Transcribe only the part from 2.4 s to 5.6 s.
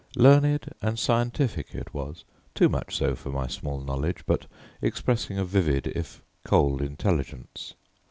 too much so for my small knowledge, but expressing a